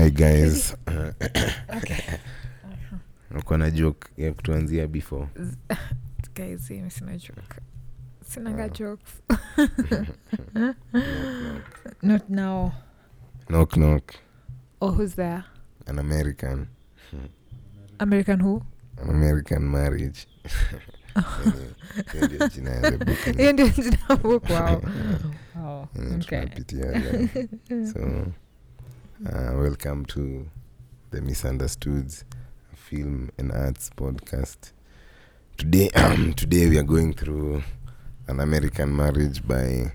[0.00, 0.74] hi guys.
[3.38, 5.28] Uko na joke ya kutuanzia before.
[6.34, 7.60] Guys mimi sina joke.
[8.24, 8.68] Sinanga Ah.
[8.68, 9.22] jokes.
[12.02, 12.72] Not now
[13.48, 14.14] knock knock.
[14.80, 15.44] Oh who's there?
[15.86, 16.68] An american.
[17.98, 18.62] American who?
[19.02, 20.26] An american marriage.
[23.36, 24.82] Hiyo ndio jina book wow.
[25.56, 25.88] Wow.
[26.16, 26.46] Okay.
[27.92, 28.26] so
[29.26, 30.48] uh, welcome to
[31.10, 32.24] the misunderstoods
[32.74, 34.72] film and arts podcast.
[35.58, 35.88] Today
[36.36, 37.62] today we are going through
[38.28, 39.92] an american marriage by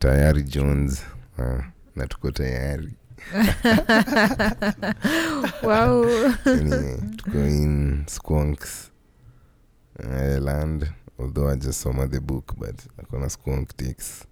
[0.00, 1.04] tayari jones.
[1.38, 1.62] Uh,
[1.94, 2.94] na tuko tayari.
[5.62, 6.04] Wow.
[6.44, 8.90] Yani tuko in squonks
[10.02, 14.26] uh, land although i just saw the book but akona squonk takes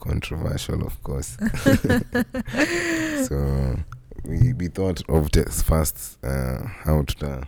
[0.00, 1.36] controversial of course
[3.28, 3.76] so
[4.24, 7.46] we, we thought of the first uh, how to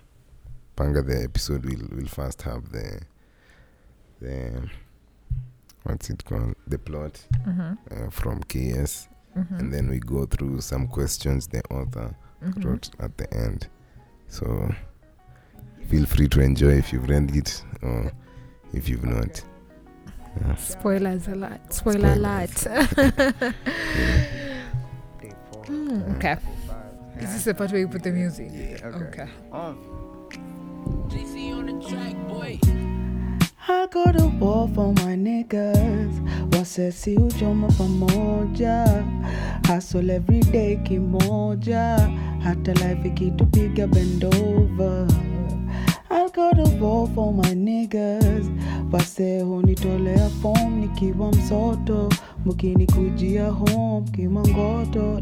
[0.77, 3.01] panga the episode we'll, we'll first have the
[4.21, 4.69] the
[5.85, 10.61] what's it called the plot Mhm, uh, from ks mhm, and then we go through
[10.61, 12.65] some questions the author mhm.
[12.65, 13.67] wrote at the end.
[14.29, 14.73] So
[15.89, 18.13] feel free to enjoy if you've read it or
[18.73, 19.43] if you've not.
[20.41, 20.55] Yeah.
[20.57, 22.67] spoilers alert spoiler Spoilers.
[22.67, 23.55] alert.
[25.69, 26.37] Mm, okay.
[27.17, 28.51] This is this the part where you put the music.
[28.83, 29.29] Okay.
[31.09, 32.59] JC on the track, boy.
[33.69, 36.19] I go to war for my niggas.
[36.51, 39.05] Wasesi uchoma pamoja
[39.67, 41.99] hustle every day kimoja
[42.43, 45.07] hata life ikitupiga bendova
[46.11, 48.47] I'll go to war for my niggas
[49.43, 50.29] hunitolea
[50.81, 52.09] nikiwa msoto.
[53.51, 55.19] Home kimangoto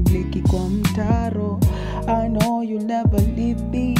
[0.00, 1.60] bliki kwa mtaro.
[2.06, 3.94] I know you'll never leave me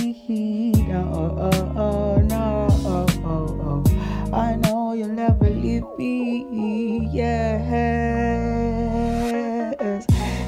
[1.15, 3.83] oh, oh, oh, no, oh, oh, oh.
[4.33, 6.47] I know you'll never leave me
[7.13, 7.69] yes.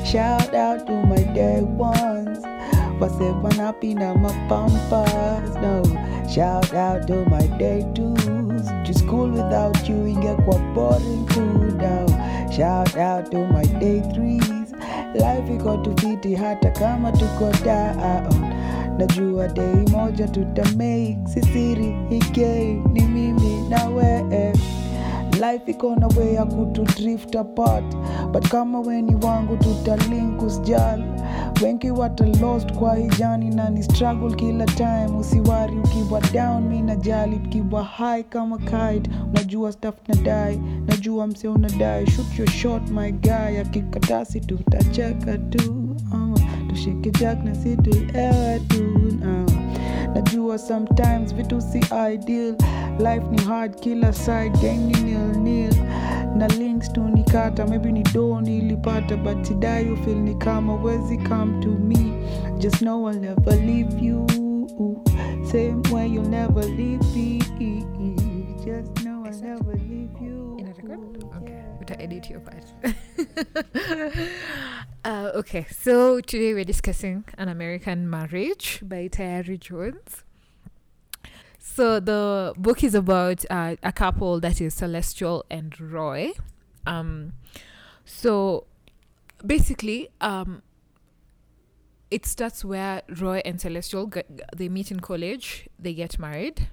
[0.05, 1.61] Shout out to my day
[3.01, 5.55] ones wase my pampas?
[5.63, 5.83] no
[6.29, 8.67] shout out to my day twos.
[8.87, 12.07] To school without you ingekuwa boring too no
[12.51, 14.73] shout out to my day threes.
[15.15, 18.53] Life iko tufiti hata kama tuko down.
[18.99, 24.53] Najua dei moja tutamake sisiri hike ni mimi na wee
[25.41, 27.85] life iko na way ya kutu drift apart.
[28.33, 31.03] But kama weni wangu tutalink usjal
[31.63, 35.07] wengi wata lost kwa hijani na ni struggle kila time.
[35.21, 39.11] Usiwari ukiwa down mi najali tukiwa high kama kite.
[39.31, 43.61] Unajua stuff nadai najua mse unadai shoot your shot my guy.
[43.61, 46.39] Akikatasi tutacheka tu ama.
[46.69, 48.85] Tushike jack na situlewa tu
[49.23, 49.53] uh.
[50.15, 51.79] najua sometimes vitu si
[52.15, 52.57] ideal.
[52.99, 55.75] Life ni hard kila side game ni nil nil
[56.41, 61.19] na links tu nikata maybe ni do nilipata but today you feel ni kama wezi
[61.19, 62.15] come to me
[62.59, 64.27] just know I'll never leave you
[65.45, 67.39] same way you'll never leave me
[68.65, 71.25] just know I'll never leave you Ina record?
[71.37, 71.53] Okay.
[71.53, 71.81] Yeah.
[71.81, 72.65] Uta edit your part.
[75.05, 80.25] uh, okay, so today we're discussing An American Marriage by Tayari Jones.
[81.73, 86.33] So the book is about uh, a couple that is Celestial and Roy.
[86.85, 87.35] Um,
[88.05, 88.67] so
[89.47, 90.63] basically, um,
[92.11, 94.11] it starts where Roy and Celestial
[94.57, 96.69] they meet in college, they get married,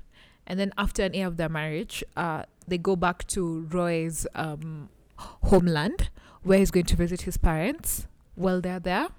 [0.47, 4.90] and then after an year of their marriage, uh, they go back to Roy's um,
[5.18, 6.09] homeland
[6.41, 8.08] where he's going to visit his parents.
[8.34, 9.09] While they're there,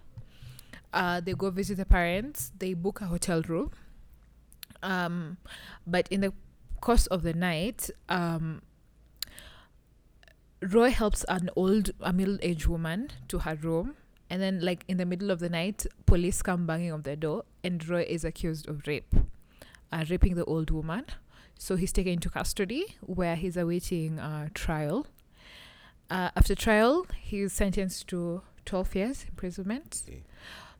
[0.92, 2.50] uh, they go visit the parents.
[2.58, 3.70] They book a hotel room.
[4.82, 5.38] Um,
[5.86, 6.32] but in the
[6.80, 8.62] course of the night, um,
[10.62, 13.94] Roy helps an old, a middle-aged woman to her room,
[14.30, 17.44] and then, like in the middle of the night, police come banging on the door,
[17.62, 19.14] and Roy is accused of rape,
[19.92, 21.06] uh, raping the old woman.
[21.58, 25.06] So he's taken into custody, where he's awaiting uh, trial.
[26.10, 30.02] Uh, after trial, he's sentenced to 12 years imprisonment.
[30.06, 30.22] Okay.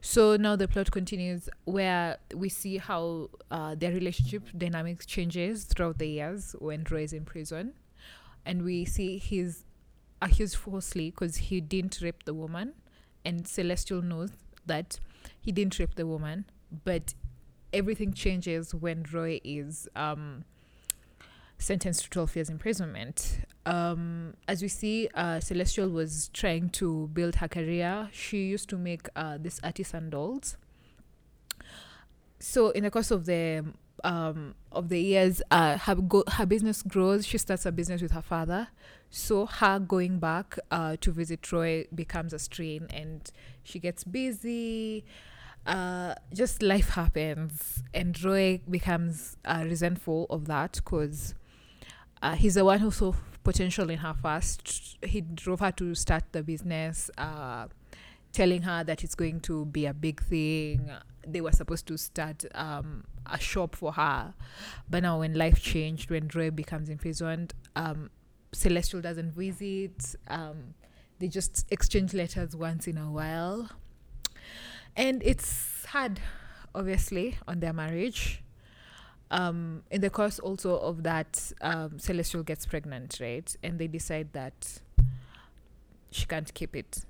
[0.00, 5.98] So now the plot continues where we see how uh, their relationship dynamics changes throughout
[5.98, 7.74] the years when Roy is in prison.
[8.46, 9.64] And we see he's
[10.22, 12.74] accused falsely because he didn't rape the woman.
[13.24, 14.30] And Celestial knows
[14.66, 15.00] that
[15.40, 16.46] he didn't rape the woman.
[16.84, 17.14] But
[17.72, 20.44] everything changes when Roy is um,
[21.58, 23.40] sentenced to 12 years imprisonment.
[23.68, 28.08] Um, as we see, uh, Celestial was trying to build her career.
[28.12, 30.56] She used to make uh, these artisan dolls.
[32.40, 33.64] So in the course of the
[34.04, 37.26] um, of the years, uh, her go- her business grows.
[37.26, 38.68] She starts a business with her father.
[39.10, 43.30] So her going back uh, to visit Roy becomes a strain, and
[43.64, 45.04] she gets busy.
[45.66, 51.34] Uh, just life happens, and Roy becomes uh, resentful of that because
[52.22, 53.12] uh, he's the one who saw
[53.48, 54.98] potential in her first.
[55.02, 57.68] He drove her to start the business, uh,
[58.30, 60.90] telling her that it's going to be a big thing.
[61.26, 64.34] They were supposed to start um, a shop for her,
[64.90, 68.10] but now when life changed, when Roy becomes imprisoned, um,
[68.52, 70.14] Celestial doesn't visit.
[70.28, 70.74] Um,
[71.18, 73.70] they just exchange letters once in a while,
[74.94, 76.20] and it's hard,
[76.74, 78.42] obviously, on their marriage
[79.30, 83.54] um, in the course also of that, um, Celestial gets pregnant, right?
[83.62, 84.80] And they decide that
[86.10, 87.04] she can't keep it,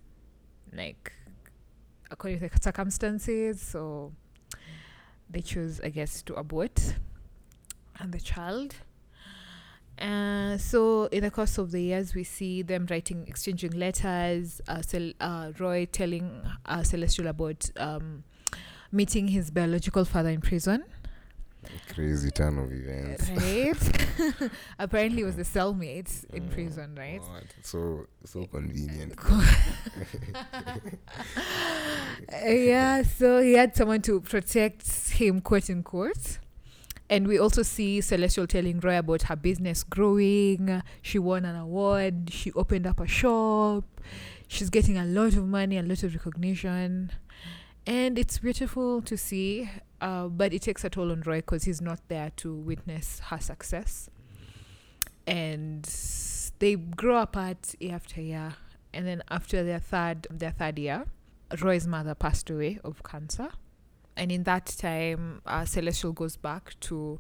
[0.72, 1.12] like
[2.10, 3.60] according to the circumstances.
[3.60, 4.12] So
[5.30, 6.94] they choose, I guess, to abort
[7.98, 8.74] and the child.
[10.00, 14.60] Uh, so in the course of the years, we see them writing, exchanging letters.
[14.68, 18.22] Uh, Cel- uh, Roy telling uh, Celestial about um,
[18.92, 20.84] meeting his biological father in prison.
[21.92, 23.28] Crazy turn of events.
[23.30, 24.50] Right.
[24.78, 27.20] Apparently, it was the cellmate in Mm, prison, right?
[27.20, 27.44] what?
[27.62, 29.14] So so convenient.
[32.42, 36.38] Yeah, so he had someone to protect him, quote unquote.
[37.10, 40.82] And we also see Celestial telling Roy about her business growing.
[41.00, 42.30] She won an award.
[42.30, 43.84] She opened up a shop.
[44.46, 47.10] She's getting a lot of money, a lot of recognition.
[47.88, 49.70] And it's beautiful to see,
[50.02, 53.38] uh, but it takes a toll on Roy because he's not there to witness her
[53.38, 54.10] success.
[55.26, 55.90] And
[56.58, 58.56] they grow apart year after year.
[58.92, 61.06] And then after their third, their third year,
[61.62, 63.48] Roy's mother passed away of cancer.
[64.18, 67.18] And in that time, uh, Celestial goes back to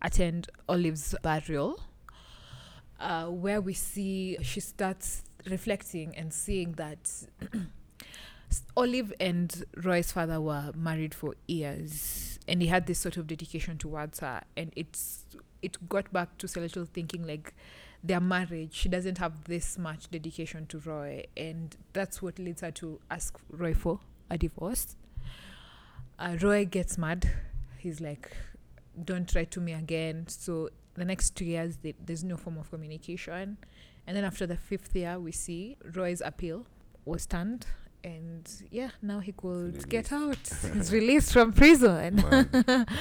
[0.00, 1.80] attend Olive's burial,
[3.00, 7.10] uh, where we see she starts reflecting and seeing that
[8.76, 13.78] Olive and Roy's father were married for years, and he had this sort of dedication
[13.78, 15.24] towards her, and it's
[15.62, 17.54] it got back to Celestial thinking like
[18.04, 22.70] their marriage, she doesn't have this much dedication to Roy, and that's what leads her
[22.72, 24.94] to ask Roy for a divorce.
[26.18, 27.28] Uh, Roy gets mad.
[27.78, 28.36] He's like,
[29.02, 32.70] "Don't write to me again." So the next two years, they, there's no form of
[32.70, 33.56] communication,
[34.06, 36.66] and then after the fifth year, we see Roy's appeal
[37.06, 37.66] was turned,
[38.04, 40.38] and yeah, now he could get out.
[40.74, 42.22] He's released from prison.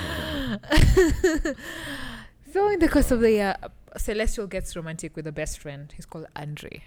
[2.54, 3.56] So in the course of the year,
[3.98, 5.92] Celestial gets romantic with a best friend.
[5.96, 6.84] He's called Andre.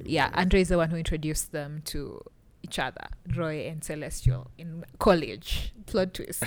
[0.00, 2.22] Yeah, Andre is the one who introduced them to
[2.62, 5.72] each other, Roy and Celestial, in college.
[5.86, 6.44] Plot twist.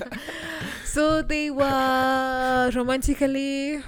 [0.86, 3.82] so they were romantically,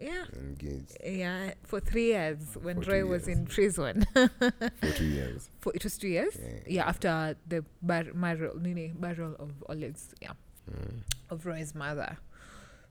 [0.00, 3.38] yeah, Engaged yeah, for three years when For Roy was years.
[3.38, 4.06] in prison.
[4.14, 5.50] for two years.
[5.60, 6.36] for it was two years.
[6.40, 6.58] Yeah.
[6.66, 10.32] Yeah, after the bar- burial, nini, burial of Olive's, yeah,
[10.70, 11.02] Mm.
[11.30, 12.18] of Roy's mother.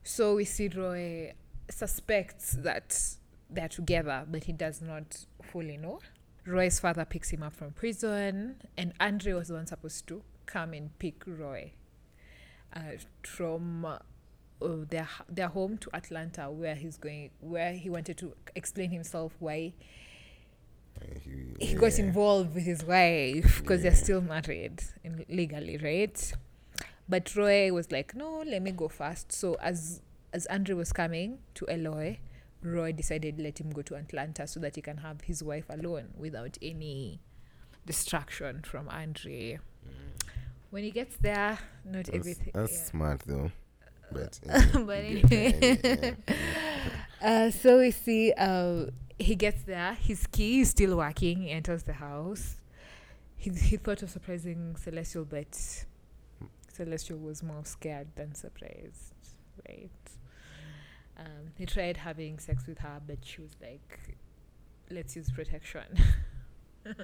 [0.04, 1.32] So we see Roy
[1.70, 2.98] suspects that
[3.48, 6.00] they're together, but he does not fully know.
[6.46, 10.72] Roy's father picks him up from prison, and Andre was the one supposed to come
[10.74, 11.72] and pick Roy
[12.74, 12.80] uh,
[13.22, 13.86] from
[14.60, 19.72] their their home to Atlanta, where he's going, where he wanted to explain himself why
[21.00, 21.04] Uh,
[21.60, 26.32] he got involved with his wife because they're still married in, legally, right?
[27.08, 29.32] But Roy was like, "No, let me go first.
[29.32, 30.02] So as
[30.32, 32.16] as Andre was coming to Eloe,
[32.62, 36.12] Roy decided let him go to Atlanta so that he can have his wife alone
[36.18, 37.20] without any
[37.86, 39.58] distraction from Andre.
[40.70, 42.52] When he gets there, not That's, everything.
[42.54, 42.84] that's yeah.
[42.84, 43.50] smart though.
[44.12, 44.40] But,
[44.86, 46.16] But anyway.
[47.22, 48.86] Uh, so we see uh,
[49.18, 49.92] he gets there.
[49.92, 51.42] His key is still working.
[51.42, 52.56] He enters the house.
[53.36, 55.54] He, he thought of surprising Celestial, but
[56.72, 59.12] Celestial was more scared than surprised,
[59.68, 59.90] right?
[61.18, 64.16] Um, he tried having sex with her, but she was like,
[64.90, 65.84] let's use protection.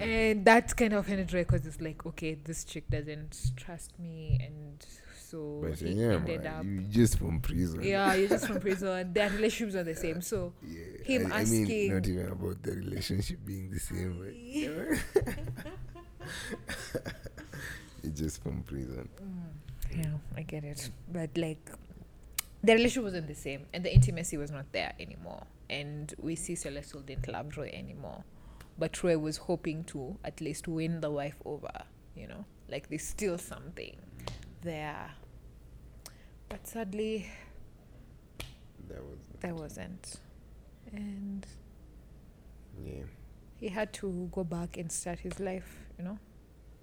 [0.00, 4.38] and that kind of ended because it's like, okay, this chick doesn't trust me.
[4.40, 4.84] And
[5.30, 6.64] so but he yeah, ended man, up.
[6.64, 7.82] you just from prison.
[7.82, 9.12] Yeah, you're just from prison.
[9.12, 10.20] Their relationships are the same.
[10.22, 14.34] So Yeah, Him I, I mean, not even about the relationship being the same, but
[14.34, 14.98] you're
[18.14, 19.08] just from prison.
[19.22, 20.90] Mm, yeah, I get it.
[21.12, 21.70] But like
[22.62, 26.54] the relationship wasn't the same and the intimacy was not there anymore and we see
[26.54, 28.22] celestial didn't love roy anymore
[28.78, 31.70] but roy was hoping to at least win the wife over
[32.14, 33.96] you know like there's still something
[34.62, 35.10] there
[36.50, 37.26] but sadly
[38.88, 40.20] That was there wasn't
[40.92, 41.46] and
[42.84, 43.04] yeah.
[43.56, 46.18] he had to go back and start his life you know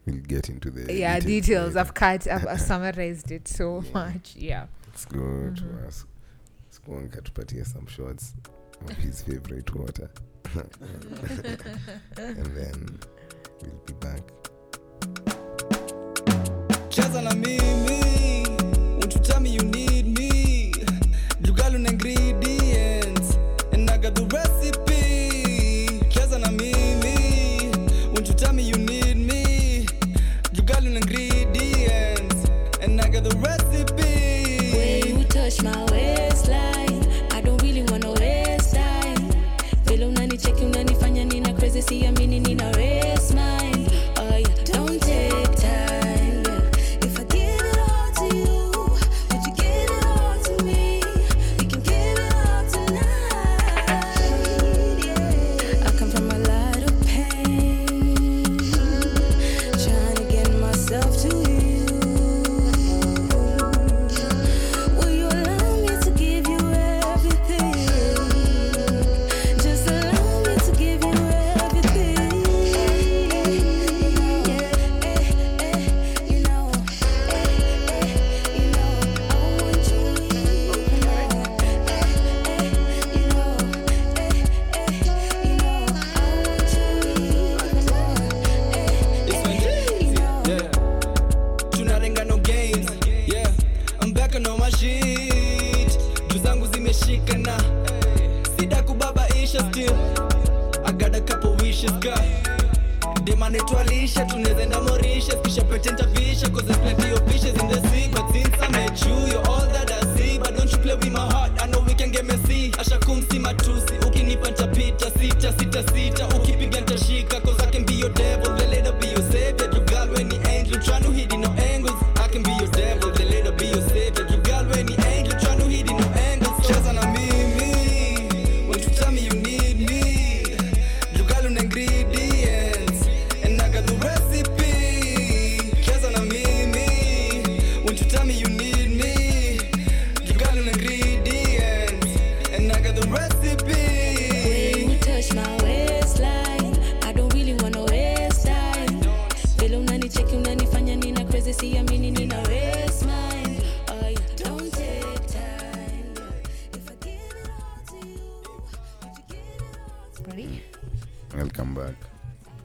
[0.05, 1.79] We'll get into the yeah details later.
[1.79, 3.91] i've cut i've, I've summarized it so Yeah.
[3.93, 5.55] much yeah Let's go Mhm.
[5.57, 6.05] to us.
[6.71, 8.33] Squonka tupatie some shots
[8.89, 10.09] of his favorite water.
[12.17, 12.99] and then
[13.61, 14.21] we'll be back.
[16.89, 17.56] cheza na mimi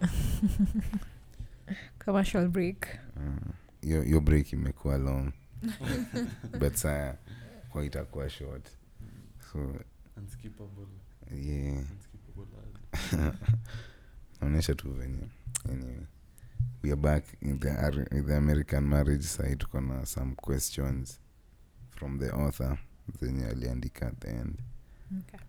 [1.99, 2.87] commercial break.
[3.17, 5.33] Uh, your, your break imekuwa long.
[6.59, 7.15] But saa
[7.71, 8.67] kwa itakuwa short.
[9.53, 9.59] So
[10.23, 10.87] Unskippable.
[11.31, 12.47] yeah Unskippable
[14.41, 15.29] naonyesha tu venye
[15.73, 16.07] anyway
[16.83, 17.69] we are back in the,
[18.11, 21.21] in the american marriage site tuko na some questions
[21.91, 22.79] from the author
[23.21, 24.59] zenye aliandika at the end
[25.19, 25.41] okay.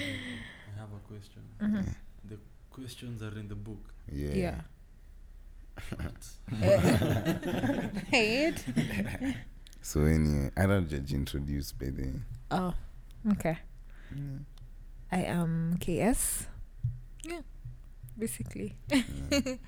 [0.79, 1.43] have a question.
[1.61, 1.85] Mhm.
[2.29, 2.38] The
[2.71, 3.93] questions are in the book.
[4.12, 4.61] yeah, yeah
[8.11, 8.64] Right.
[9.83, 12.12] so anyway i don't judge introduce by the
[12.51, 12.73] oh
[13.31, 13.59] okay.
[15.11, 16.47] I am ks
[17.25, 17.41] yeah.
[18.19, 18.75] Basically.
[18.91, 19.59] We're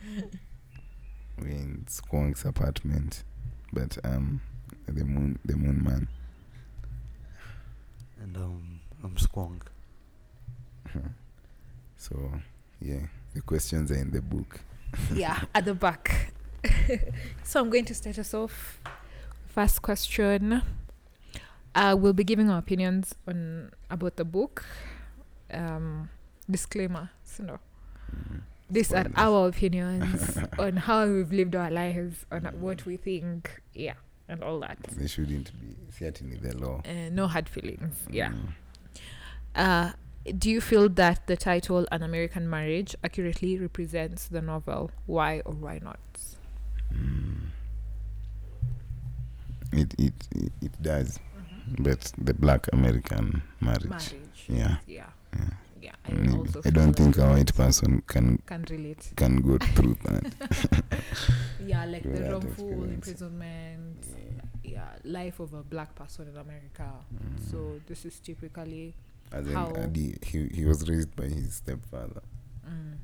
[1.38, 3.25] in squonk's apartment
[3.73, 4.40] but um
[4.87, 6.09] the moon the moon man.
[8.21, 9.62] And um, I'm Squonk.
[11.97, 12.16] so
[12.80, 14.61] yeah the questions are in the book.
[15.12, 16.33] Yeah at the back.
[17.42, 18.80] So i'm going to start us off
[19.54, 20.62] first question.
[21.75, 24.64] Uh, we'll be giving our opinions on about the book.
[25.50, 26.11] Um
[26.50, 27.58] disclaimer so no.
[28.70, 33.94] These are our opinions on how we've lived our lives on what we think yeah
[34.28, 34.78] and all that.
[34.82, 36.82] They shouldn't be certainly the law.
[36.84, 38.32] Uh, no hard feelings yeah.
[38.32, 38.49] Mm.
[39.54, 39.92] uh
[40.38, 45.54] do you feel that the title an american marriage accurately represents the novel why or
[45.54, 46.00] why not?
[46.92, 47.43] Mm.
[49.76, 51.19] It, it it it does,
[51.78, 53.87] but the black American marriage.
[53.90, 54.47] marriage.
[54.49, 55.07] Yeah, yeah.
[55.37, 55.49] Yeah.
[55.83, 59.12] yeah i also I don't think a white person can can relate.
[59.16, 60.25] can go through that.
[61.66, 64.04] yeah like the wrongful imprisonment.
[64.62, 64.88] Yeah.
[65.04, 66.88] Life of a black person in America.
[67.50, 68.95] So this is typically
[69.33, 72.23] As in, How- uh, the, he, he was raised by his stepfather.
[72.66, 72.95] mm,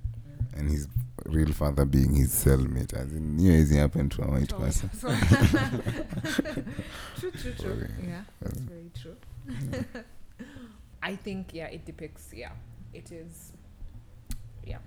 [0.57, 0.88] And his
[1.26, 2.92] real father being his cellmate.
[2.95, 4.90] As in, new as happened to a white So- person.
[7.19, 7.71] true, true, true.
[7.73, 7.90] Okay.
[8.09, 9.16] Yeah, that's very true.
[11.02, 12.52] I think yeah, it depicts yeah,
[12.92, 13.52] it is
[14.66, 14.78] yeah,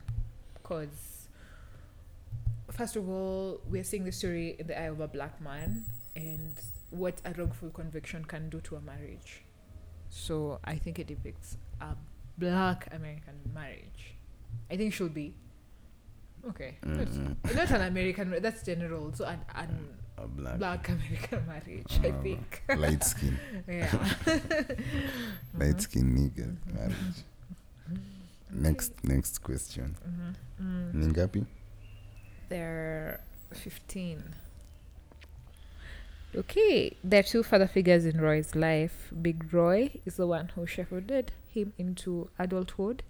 [0.54, 1.28] because
[2.72, 6.56] first of all, we're seeing the story in the eye of a black man and
[6.92, 9.44] what a wrongful conviction can do to a marriage.
[10.10, 11.96] So I think it depicts a
[12.38, 14.16] black American marriage.
[14.70, 15.34] I think it should be
[16.50, 16.78] okay.
[16.84, 18.36] not- Mm, not an American.
[18.42, 19.12] That's general.
[19.14, 22.00] So an, an a black, black American marriage.
[22.04, 22.62] I uh, think.
[22.78, 23.92] light skin, yeah.
[25.58, 27.24] light skin nigga marriage.
[28.52, 29.96] Next, next question.
[30.62, 30.94] Mm.
[30.94, 31.46] Ningapi?
[32.50, 33.20] They're
[33.52, 34.22] fifteen.
[36.36, 39.12] Okay, there are two father figures in Roy's life.
[39.22, 43.04] Big Roy is the one who shepherded him into adulthood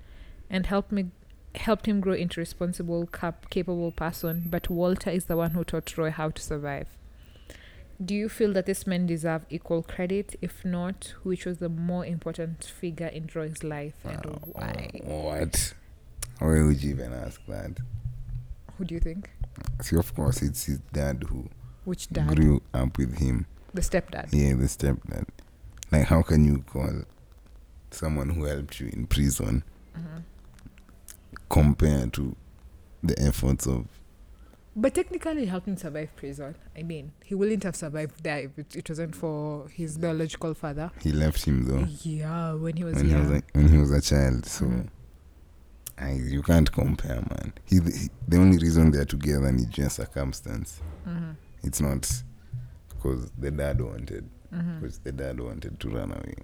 [0.49, 1.05] and helped me
[1.55, 4.43] helped him grow into a responsible, cap- capable person.
[4.49, 6.87] But Walter is the one who taught Roy how to survive.
[8.03, 10.35] Do you feel that these men deserve equal credit?
[10.41, 14.89] If not, which was the more important figure in Roy's life and Uh, why?
[15.03, 15.73] what?
[16.39, 17.77] Why would you even ask that?
[18.77, 19.29] Who do you think?
[19.81, 21.49] See, of course, it's his dad who
[21.85, 22.35] Which dad?
[22.35, 23.45] grew up with him.
[23.73, 24.29] The stepdad.
[24.33, 25.25] Yeah, the stepdad.
[25.91, 27.03] Like, how can you call
[27.91, 29.63] someone who helped you in prison
[29.95, 30.23] Mhm.
[31.53, 32.35] Compared to
[33.03, 33.85] the efforts of
[34.75, 36.55] But technically, he helped him survive prison.
[36.75, 40.89] I mean, he wouldn't have survived there if it, it wasn't for his biological father.
[41.05, 43.91] he left him though Yeah, when he was when he was a, when he was
[43.91, 44.45] a child.
[44.47, 44.87] So Mhm.
[45.99, 47.53] I, you can't compare, man.
[47.65, 50.81] He, he the only reason they're together is just circumstance.
[51.07, 52.03] Mhm, It's not
[52.89, 54.25] because the dad wanted.
[54.79, 56.35] Because the dad wanted to run away.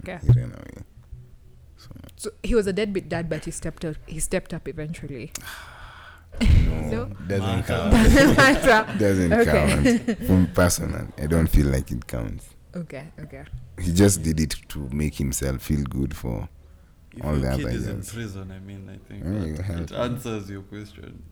[0.00, 0.18] Okay.
[0.22, 0.76] He ran away.
[1.78, 3.96] So So he was a deadbeat dad, but he stepped up.
[4.06, 5.32] He stepped up eventually.
[6.40, 6.46] no,
[6.90, 7.04] No?
[7.26, 7.92] doesn't count.
[7.92, 8.98] Doesn't matter.
[8.98, 9.98] doesn't Okay.
[10.06, 10.18] count.
[10.26, 12.46] From personal, I don't feel like it counts.
[12.76, 13.04] Okay.
[13.20, 13.44] Okay.
[13.80, 16.48] He just did it to make himself feel good for.
[17.16, 19.76] If All your the kid other is in prison, I mean, I think Yeah, that
[19.78, 21.22] you it answers your question.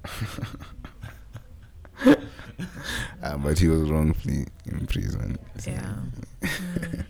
[3.23, 5.39] Uh, but he was wrongfully in prison.
[5.59, 5.95] So, Yeah.
[6.43, 7.05] Mm,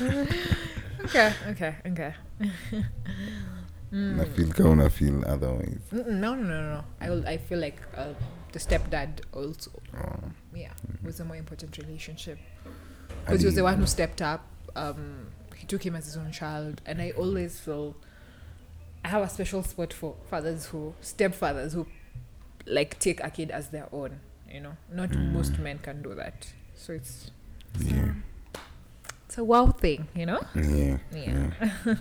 [0.00, 0.26] yeah.
[1.06, 1.32] Okay.
[1.48, 1.74] Okay.
[1.86, 2.14] Okay.
[3.92, 5.78] I feel kind of feel otherwise.
[5.92, 6.84] Mm, No, no, no, no.
[7.00, 8.12] I will, I feel like uh,
[8.52, 9.70] the stepdad also.
[9.96, 12.38] Oh, Yeah, was a more important relationship
[13.24, 14.44] because he was the one who stepped up.
[14.74, 17.96] Um, he took him as his own child, and I always feel
[19.04, 21.86] I have a special spot for fathers who stepfathers who
[22.66, 24.20] like take a kid as their own.
[24.50, 26.52] You know, not most men can do that.
[26.74, 27.30] So it's
[27.78, 28.12] Yeah.
[29.26, 30.08] It's a wow thing.
[30.14, 30.40] You know.
[30.54, 30.98] Yeah.
[31.12, 31.50] Yeah.
[31.84, 31.94] yeah.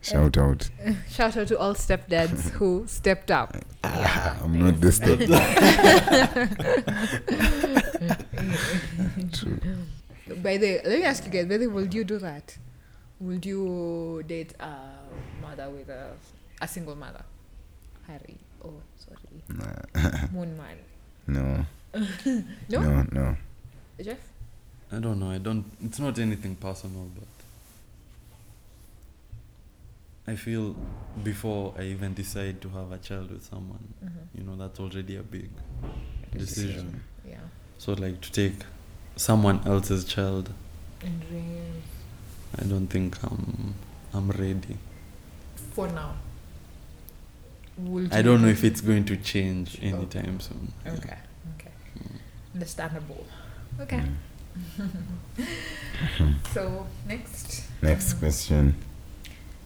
[0.00, 0.70] Shout out.
[1.08, 3.56] Shout out to all stepdads who stepped up.
[3.82, 5.18] Ah, I'm not the step.
[9.32, 9.58] True.
[10.42, 12.56] By the let me ask you guys, whether would you do that?
[13.20, 14.76] Would you date a
[15.40, 16.12] mother with a
[16.60, 17.24] a single mother?
[18.06, 18.36] Harry.
[18.62, 19.42] Oh, sorry.
[19.48, 20.28] Nah.
[20.32, 20.76] Moon man.
[21.26, 21.66] No.
[22.68, 22.80] No?
[22.80, 23.36] No, no.
[24.02, 24.18] Jeff?
[24.94, 25.30] I don't know.
[25.30, 25.64] I don't.
[25.82, 27.28] It's not anything personal, but
[30.32, 30.74] I feel
[31.22, 34.38] before I even decide to have a child with someone, Mm-hmm.
[34.38, 35.50] you know, that's already a big
[36.32, 37.02] decision.
[37.28, 37.36] Yeah.
[37.78, 38.54] So like to take
[39.16, 40.50] someone else's child,
[41.02, 41.84] And dreams.
[42.58, 43.74] I don't think I'm
[44.14, 44.76] I'm ready.
[45.72, 46.14] For now.
[47.76, 50.72] Would I don't know if it's going to change anytime soon.
[50.86, 50.92] Yeah.
[50.92, 51.18] Okay.
[51.58, 51.72] Okay.
[52.54, 53.26] Understandable.
[53.80, 54.02] Okay.
[56.52, 57.64] so next.
[57.82, 58.74] Next um, question.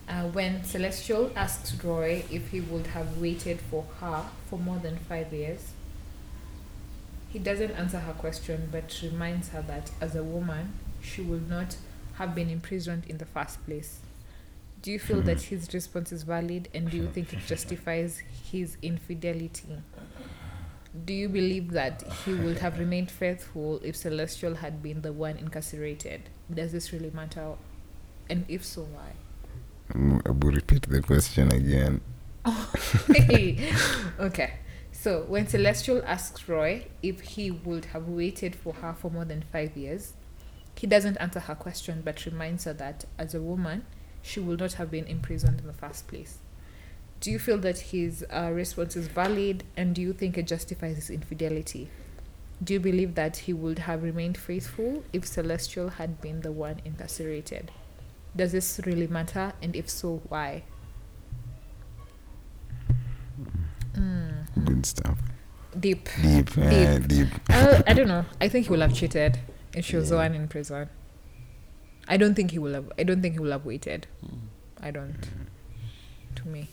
[0.09, 4.96] Uh, when Celestial asks Roy if he would have waited for her for more than
[4.96, 5.72] five years,
[7.29, 10.72] he doesn't answer her question but reminds her that as a woman,
[11.03, 11.77] she would not
[12.14, 14.01] have been imprisoned in the first place.
[14.81, 18.77] Do you feel that his response is valid and do you think it justifies his
[18.81, 19.68] infidelity?
[21.05, 25.37] Do you believe that he would have remained faithful if Celestial had been the one
[25.37, 26.22] incarcerated?
[26.53, 27.55] Does this really matter?
[28.31, 29.12] And if so, why?
[29.92, 32.01] Mm, I will repeat the question again.
[34.20, 34.55] okay.
[34.92, 39.44] So when Celestial asks Roy if he would have waited for her for more than
[39.53, 40.14] five years,
[40.77, 43.85] he doesn't answer her question but reminds her that as a woman,
[44.22, 46.38] she would not have been imprisoned in the first place.
[47.21, 50.97] Do you feel that his uh, response is valid and do you think it justifies
[50.97, 51.91] his infidelity?
[52.63, 56.81] Do you believe that he would have remained faithful if Celestial had been the one
[56.85, 57.71] incarcerated?
[58.37, 59.53] Does this really matter?
[59.63, 60.63] And if so, why?
[63.95, 65.19] Mm, Good stuff.
[65.79, 66.09] deep.
[66.23, 67.29] Deep, yeah, deep.
[67.51, 68.25] Uh, I don't know.
[68.41, 69.39] I think he will have cheated
[69.75, 70.23] if she was the Yeah.
[70.23, 70.89] one in prison.
[72.07, 72.91] I don't think he will have.
[72.99, 74.07] I don't think he will have waited.
[74.25, 74.39] Mm.
[74.81, 75.29] I don't.
[76.37, 76.69] To me,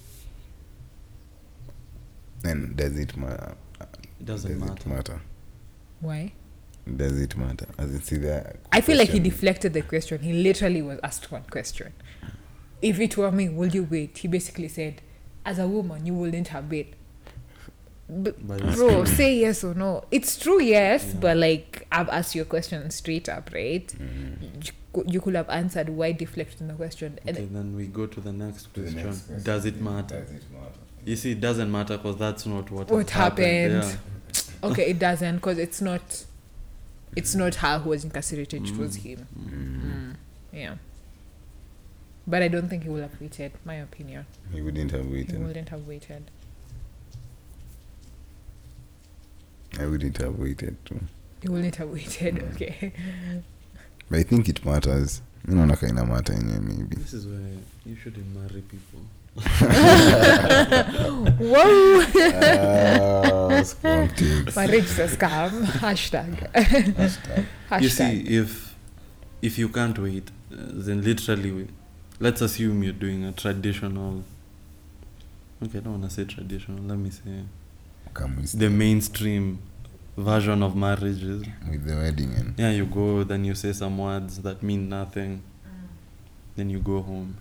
[2.44, 3.56] And does it matter?
[4.20, 4.74] It doesn't does matter.
[4.82, 5.22] it matter?
[6.02, 6.34] why?
[6.98, 7.66] Does it matter?
[7.80, 8.58] As in, see that.
[8.72, 10.20] I feel like he deflected the question.
[10.22, 11.94] He literally was asked one question.
[12.82, 14.20] If it were me, would you wait?
[14.20, 15.02] He basically said,
[15.44, 16.94] as a woman, you wouldn't have wait.
[18.08, 20.06] But But bro, say yes or no.
[20.12, 21.20] It's true, yes, Yeah.
[21.22, 23.88] but like I've asked you a question straight up, right?
[23.88, 24.66] Mm.
[24.68, 24.72] You
[25.08, 27.18] You could have answered why deflecting the question.
[27.26, 29.06] And then we go to the next To the question.
[29.10, 29.44] next question.
[29.44, 30.22] Does it matter?
[30.22, 30.85] Does it matter?
[31.06, 33.84] You see, it doesn't matter because that's not what, What has happened.
[33.84, 34.00] happened?
[34.64, 36.26] okay, it doesn't because it's not.
[37.16, 38.68] It's not her who was incarcerated.
[38.68, 39.02] It was Mm.
[39.04, 39.28] him.
[39.40, 39.86] Mm.
[40.12, 40.16] Mm.
[40.52, 40.76] Yeah.
[42.28, 43.52] But I don't think he would have waited.
[43.64, 44.26] My opinion.
[44.52, 46.30] He wouldn't have waited He wouldn't have waited.
[49.80, 51.00] I wouldn't have waited too.
[51.42, 52.36] He wouldn't have waited.
[52.36, 52.54] Mm.
[52.56, 52.92] Okay.
[54.10, 55.22] But I think it matters.
[55.48, 56.96] You know, kind of matter in maybe.
[56.96, 57.40] This is where
[57.86, 59.02] you shouldn't marry people.
[61.40, 62.02] Whoa.
[63.64, 64.56] Strong takes.
[64.56, 65.64] Marriage scam.
[65.66, 66.52] Hashtag.
[66.54, 67.46] Hashtag.
[67.70, 67.82] Hashtag.
[67.82, 68.76] You see, if
[69.42, 71.68] if you can't wait, uh, then literally, we-
[72.20, 74.24] let's assume you're doing a traditional.
[75.64, 76.80] Okay, I don't want to say traditional.
[76.84, 77.44] Let me say
[78.58, 79.60] the mainstream
[80.18, 81.44] version of marriages.
[81.70, 85.42] with the wedding and Yeah, you go, then you say some words that mean nothing,
[86.56, 87.36] then you go home,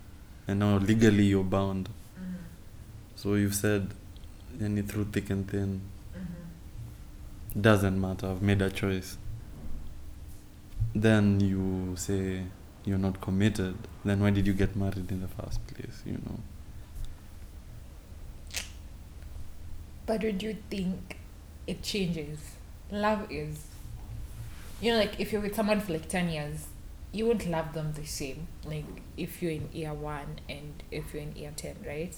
[0.47, 1.89] and now legally you're bound.
[1.89, 2.35] Mm-hmm.
[3.17, 3.95] So you've said,
[4.61, 5.81] any through thick and thin.
[6.17, 7.61] Mm-hmm.
[7.61, 8.29] Doesn't matter.
[8.29, 9.17] I've made a choice.
[10.95, 12.45] Then you say
[12.85, 13.77] you're not committed.
[14.05, 16.03] Then why did you get married in the first place?
[16.07, 16.39] You know.
[20.07, 21.17] But would you think
[21.67, 22.39] it changes?
[22.91, 23.67] Love is,
[24.81, 26.67] you know, like if you're with someone for like 10 years,
[27.15, 28.49] you won't love them the same.
[28.65, 28.85] Like
[29.17, 32.15] if you're in year one and if you're in year 10, right?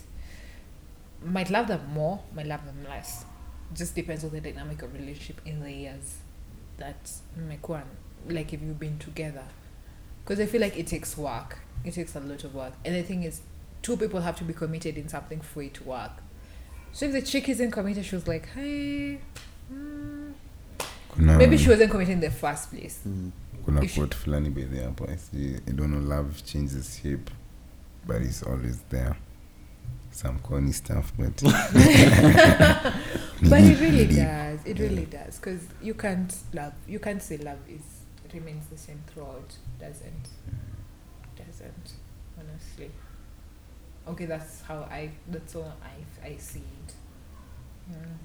[1.22, 3.26] Might love them more, might love them less.
[3.74, 6.18] Just depends on the dynamic of relationship in the years
[6.78, 7.82] that mmekuwa
[8.28, 9.44] like if you've been together.
[10.24, 11.59] Because I feel like it takes work.
[11.85, 12.72] It takes a lot of work.
[12.85, 13.42] And the thing is,
[13.82, 16.11] two people have to be committed in something for it to work.
[16.92, 19.20] So if the chick isn't committed, she was like, hey,
[19.72, 20.32] mm,
[21.14, 23.00] kuna, maybe she wasn't committed in the first place.
[23.06, 23.30] Mm.
[23.66, 27.31] Kuna quote fulani the hapo I don't know love changes shape
[28.07, 29.16] but it's always there
[30.12, 31.37] some corny stuff but
[33.42, 34.61] but it really does.
[34.64, 35.38] It really does.
[35.38, 37.83] Because you can't love, you can't say love is
[38.33, 39.57] remains the same throughout.
[39.79, 40.29] Doesn't.
[41.37, 41.92] Doesn't.
[42.38, 42.90] Honestly.
[44.09, 46.94] Okay, that's how I, that's how I, I see it.
[47.90, 48.16] Mm.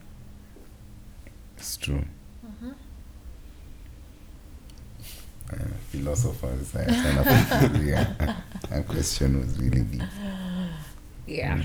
[1.58, 2.04] it's true
[2.44, 2.74] Mhm.
[5.54, 5.56] Uh,
[5.90, 8.36] philosophers I kind of yeah
[8.70, 10.02] that question was really deep
[11.28, 11.64] Yeah.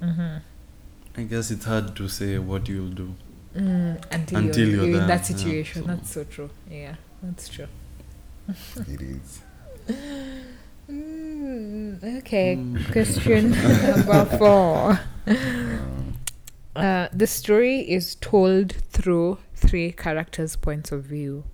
[0.00, 0.36] Mm-hmm.
[1.16, 3.14] I guess it's hard to say what you'll do.
[3.54, 5.82] Mm, until, Until you're, you're you're in there, that yeah, situation.
[5.82, 6.50] so- That's so true.
[6.70, 7.66] Yeah, that's true.
[8.88, 9.40] it is
[10.90, 12.92] Mm, okay, Mm.
[12.92, 13.50] question
[13.86, 15.00] number four.
[15.26, 16.14] um,
[16.74, 21.44] Uh, the story is told through three characters' points of view.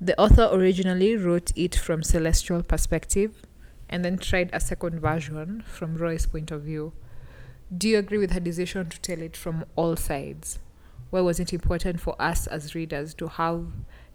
[0.00, 3.42] The author originally wrote it from celestial perspective
[3.88, 6.92] and then tried a second version from Roy's point of view.
[7.76, 10.58] Do you agree with her decision to tell it from all sides?
[11.10, 13.66] Why was it important for us as readers to have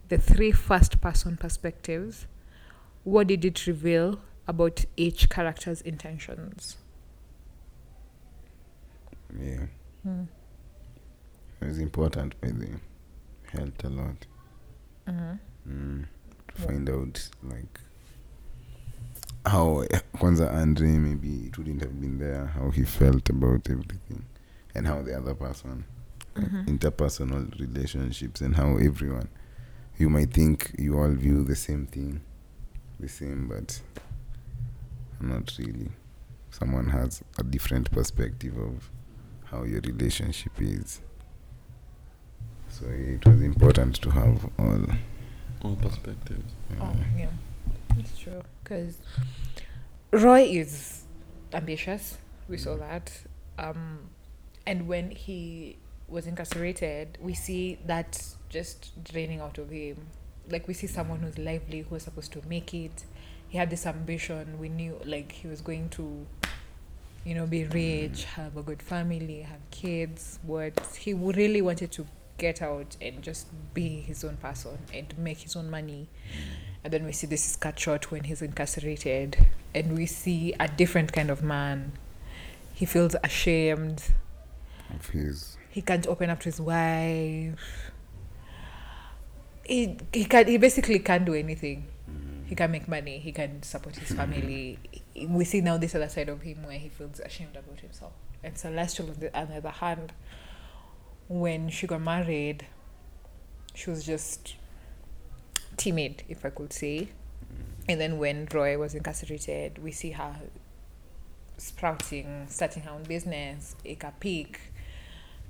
[0.09, 2.27] the three first person perspectives?
[3.03, 6.77] What did it reveal about each character's intentions?
[9.39, 9.65] yeah
[10.05, 10.27] Mm.
[11.61, 12.67] it was important the
[13.51, 14.27] helped a lot
[15.07, 15.35] Mm-hmm.
[15.67, 16.03] Mm,
[16.55, 17.79] to find out like
[19.45, 19.85] how
[20.19, 24.21] kwanza andre maybe it wouldn't have been there how he felt about everything
[24.75, 25.83] and how the other person
[26.35, 26.65] Mhm.
[26.67, 29.27] interpersonal relationships and how everyone
[29.99, 32.19] you might think you all view the same thing
[32.99, 33.81] the same but
[35.21, 35.91] not really
[36.49, 38.89] someone has a different perspective of
[39.51, 41.01] how your relationship is
[42.69, 44.87] so it was important to have all
[45.63, 46.51] All perspectives.
[46.79, 47.27] Oh, yeah.
[47.97, 48.41] it's true.
[48.63, 48.97] Because
[50.11, 51.03] Roy is
[51.53, 52.17] ambitious.
[52.49, 53.11] We saw that.
[53.57, 54.09] Um,
[54.65, 59.97] and when he was incarcerated, we see that just draining out of him.
[60.49, 63.05] Like we see someone who's lively, who was supposed to make it.
[63.47, 64.59] He had this ambition.
[64.59, 66.25] We knew like he was going to,
[67.23, 70.39] you know, be rich, have a good family, have kids.
[70.45, 72.05] But he really wanted to
[72.37, 76.09] get out and just be his own person and make his own money.
[76.83, 80.67] And then we see this is cut short when he's incarcerated, and we see a
[80.67, 81.93] different kind of man.
[82.73, 84.03] He feels ashamed
[84.93, 85.57] Of his.
[85.69, 87.91] he can't open up to his wife.
[89.63, 91.87] He he can he basically can't do anything.
[92.09, 92.47] Mm.
[92.47, 93.19] He can make money.
[93.19, 94.77] He can support his family.
[95.15, 95.29] Mm.
[95.29, 98.11] We see now this other side of him where he feels ashamed about himself.
[98.43, 100.11] And Celestial, on the, on the other hand,
[101.27, 102.65] when she got married,
[103.73, 104.55] she was just
[105.77, 107.09] timid, if I could say.
[107.87, 110.35] And then when Roy was incarcerated, we see her
[111.57, 114.59] sprouting, starting her own business, Ika Peak,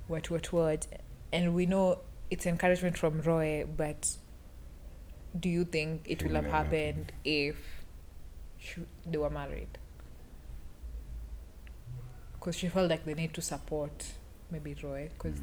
[0.08, 0.86] what, what, what.
[1.32, 4.16] And we know it's encouragement from Roy, but
[5.38, 7.56] do you think it will have happened if
[8.58, 9.78] she, they were married?
[12.34, 14.06] Because she felt like they need to support
[14.50, 15.40] maybe Roy, because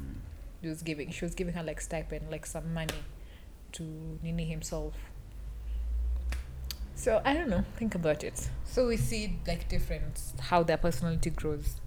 [0.60, 2.94] he was giving, she was giving her like stipend, like some money
[3.72, 4.94] to Nini himself.
[6.94, 7.64] So I don't know.
[7.76, 8.48] Think about it.
[8.64, 11.80] So we see like different how their personality grows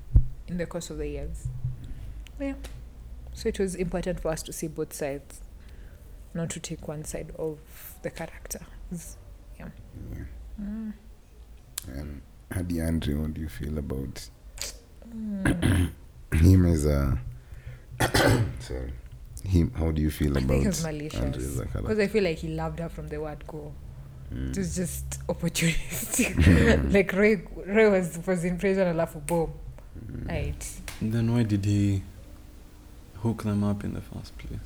[0.47, 1.47] in the course of the years.
[2.39, 2.55] Yeah.
[3.33, 5.41] So it was important for us to see both sides,
[6.33, 7.59] not to take one side of
[8.01, 8.59] the character.
[8.91, 9.17] It's-
[9.59, 9.69] Yeah.
[10.61, 10.93] Mm.
[11.87, 14.29] And Hadi Andre, what do you feel about
[15.09, 15.91] Mm.
[16.35, 17.17] Him as a
[18.59, 18.93] sorry
[19.45, 21.99] him how do you feel I about think it was malicious because?
[21.99, 23.73] I feel like he loved her from the word go.
[24.33, 24.51] Mm.
[24.51, 26.91] It was just opportunistic.
[26.93, 29.53] like Ray, Ray was was in prison and laugh boom.
[29.99, 30.29] Mm.
[30.29, 30.81] Right.
[31.01, 32.01] Then why did he
[33.21, 34.59] hook them up in the first place?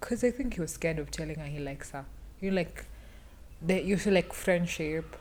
[0.00, 2.04] Because I think he was scared of telling her he likes her.
[2.40, 2.84] You like,
[3.62, 5.16] the, you feel like friendship.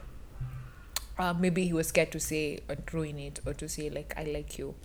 [1.18, 4.24] Uh, maybe he was scared to say or ruin it or to say like I
[4.24, 4.76] like you.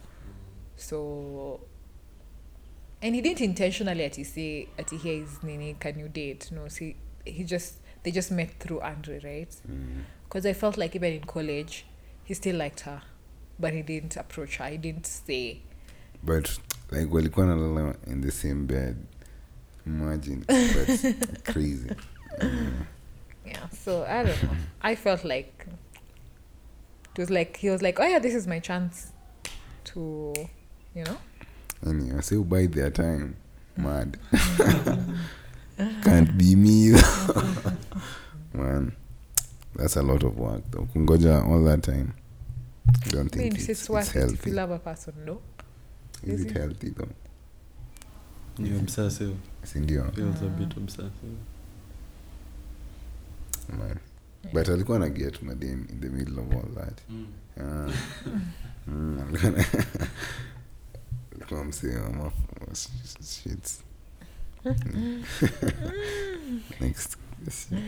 [0.81, 1.61] So.
[3.03, 6.51] And he didn't intentionally at say at here is Nini can you date?
[6.53, 9.57] No, see he just they just met through Andre, right?
[9.71, 10.03] Mm.
[10.25, 11.87] Because I felt like even in college,
[12.25, 13.01] he still liked her,
[13.59, 14.69] but he didn't approach her.
[14.69, 15.63] He didn't say.
[16.23, 16.59] but
[16.91, 18.97] like walikuwa nalala in the same bed
[19.87, 21.03] imagine that's
[21.53, 21.89] crazy
[22.39, 22.87] Mm.
[23.47, 24.57] Yeah, so I don't know.
[24.83, 25.67] I felt like
[27.15, 29.13] it was like he was like, "Oh yeah, this is my chance
[29.85, 30.33] to,
[30.95, 31.17] you know."
[31.87, 33.37] anyway say buy their time.
[33.77, 34.19] Mad.
[36.05, 36.93] Can't be me.
[38.53, 38.93] Man
[39.75, 40.87] that's a lot of work though.
[40.95, 42.15] Kungoja all that time.
[42.89, 45.15] I don't I mean, think it's, it's, worth it's healthy if you love a person,
[45.25, 45.41] no?
[46.23, 46.57] is is it it?
[46.59, 47.09] healthy though?
[48.59, 49.37] You're obsessive.
[49.65, 51.37] sindio Feels a bit obsessive.
[53.69, 54.01] man.
[54.53, 57.01] But alikuwa na get madem in the middle of all that.
[57.61, 57.93] Ah.
[58.87, 59.65] Mm, alikuwa na-
[61.41, 63.83] alikuwa msee wa maf- sh- shits
[64.65, 65.25] Mm.
[66.81, 67.83] next question.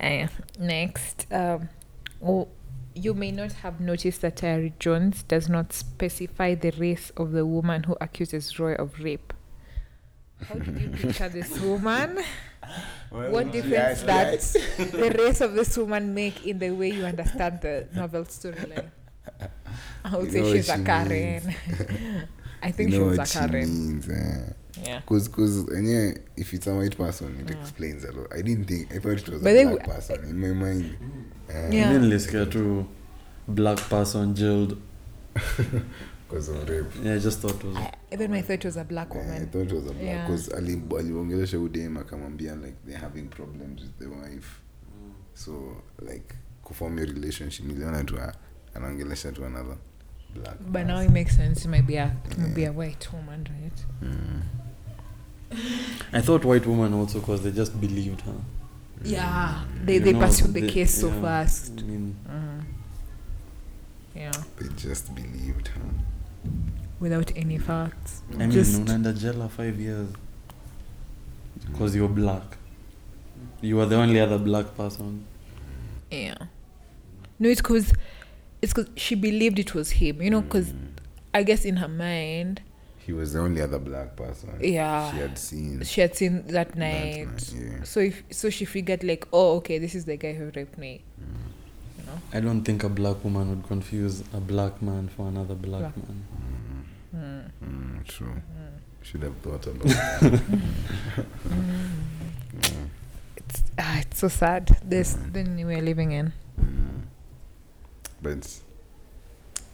[0.00, 0.26] Uh,
[0.58, 1.68] next, um,
[2.22, 2.48] oh,
[2.94, 7.44] you may not have noticed that Tayari Jones does not specify the race of the
[7.46, 9.32] woman who accuses Roy of rape.
[10.48, 12.18] How did you picture this woman?
[13.10, 14.52] what difference does
[14.92, 18.90] the race of this woman make in the way you understand the novel storyline?
[20.04, 21.54] I would You say she's what a Karen.
[22.64, 23.68] I think you she was what a she Karen.
[23.68, 24.52] means eh.
[24.84, 25.00] Yeah.
[25.06, 27.60] Cause, cause, and yeah, if it's a white person, it Mm.
[27.60, 28.26] explains a lot.
[28.32, 30.96] I didn't think I thought it was But a they black person in my mind.
[31.48, 31.92] Uh, Yeah.
[31.92, 32.86] Then let's get to
[33.48, 34.80] black person jailed.
[36.28, 36.86] because of rape.
[37.02, 37.76] Yeah, I just thought it was.
[37.76, 40.02] I, even my thought it was a black Yeah, I thought it was a black
[40.04, 40.26] Yeah.
[40.26, 44.60] because ali aliongelesha udem akamwambia like they're having problems with the wife
[45.34, 45.52] so
[46.02, 48.34] like kuform your relationship niliona tu a-
[48.74, 49.76] anaongelesha tu another
[50.34, 51.64] black But now it makes sense.
[51.64, 53.84] It might be a it might be a white woman, right?
[54.10, 54.42] Mm.
[56.12, 58.34] I thought white woman also because they just believed her.
[59.04, 61.72] Yeah, they You they know, pursued the they- case so yeah, fast.
[61.78, 62.64] I mean, Mm.
[64.16, 65.80] Yeah, they just believed her
[67.00, 68.22] without any facts.
[68.32, 70.08] I mean, Just- unaenda jela five years
[71.66, 72.56] because you're black.
[73.60, 75.24] You are the only other black person.
[76.10, 76.36] Yeah.
[77.38, 77.92] No, it's because
[78.64, 80.20] it's because she believed it was him.
[80.24, 80.88] You know, because Mm.
[81.34, 82.62] I guess in her mind,
[83.04, 85.10] he was the only other black person Yeah.
[85.12, 87.26] she had seen she had seen that that night.
[87.26, 87.82] night, yeah.
[87.84, 90.92] So if so, she figured like, oh, okay, this is the guy who raped me.
[91.98, 92.18] You know.
[92.32, 95.96] I don't think a black woman would confuse a black man for another black Black.
[95.98, 96.24] man.
[97.14, 97.20] Mm.
[97.20, 97.68] Mm.
[97.68, 98.36] Mm, true
[99.02, 100.40] should have thought about that.
[103.36, 104.76] It's ah, it's so sad.
[104.84, 105.32] This Mm.
[105.34, 106.32] the new we're living in.
[108.24, 108.60] But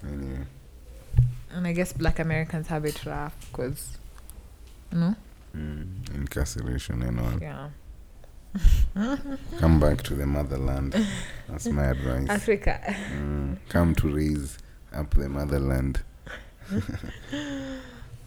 [0.07, 0.45] anyway,
[1.55, 3.97] And I guess black Americans have it rough because,
[4.93, 5.15] no?
[5.57, 7.39] mm, incarceration and all.
[7.41, 7.69] Yeah.
[9.59, 10.97] Come back to the motherland.
[11.49, 12.29] That's my advice.
[12.29, 12.81] Africa.
[13.13, 14.59] Mm, come to raise
[14.93, 16.03] up the motherland.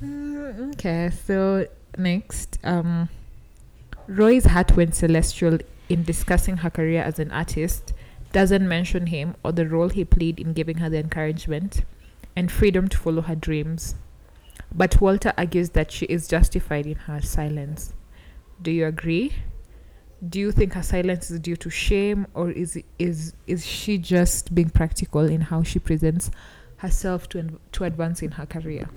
[0.01, 3.09] Mm, okay, so next, um,
[4.07, 5.57] Roy's heart went celestial
[5.89, 7.91] in discussing her career as an artist,
[8.33, 11.85] doesn't mention him or the role he played in giving her the encouragement
[12.35, 13.95] and freedom to follow her dreams.
[14.73, 17.93] But Walter argues that she is justified in her silence.
[18.61, 19.33] Do you agree?
[20.27, 24.55] Do you think her silence is due to shame or is is is she just
[24.55, 26.31] being practical in how she presents
[26.77, 28.89] herself to to advance in her career?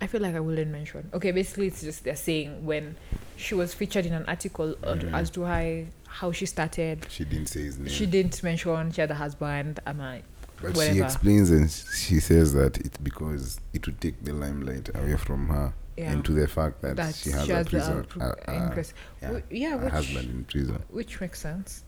[0.00, 1.10] I feel like I wouldn't mention.
[1.12, 2.96] Okay, basically, it's just they're saying when
[3.40, 5.12] she was featured in an article Mhm.
[5.14, 7.06] as to how how she started.
[7.08, 7.88] She didn't say his name.
[7.88, 9.78] She didn't mention she had a husband.
[9.86, 10.22] Am I?
[10.60, 15.16] But she explains and she says that it's because it would take the limelight away
[15.16, 16.10] from her Yeah.
[16.12, 18.92] and to the fact that, that she has a prison, pro- uh, uh, increase.
[19.22, 20.82] yeah, Wh- yeah, a which husband in prison.
[20.90, 21.84] which makes sense